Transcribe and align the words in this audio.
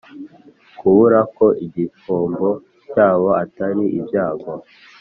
kubura 0.79 1.19
ko 1.35 1.45
igihombo 1.65 2.49
cyabo 2.91 3.29
atari 3.43 3.83
ibyago, 3.99 4.51